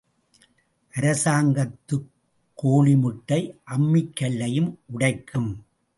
[0.93, 2.09] அரசாங்கத்துக்
[2.63, 3.57] கோழிமுட்டை
[3.71, 5.65] அம்மிக் கல்லையும் உடைக்கும்.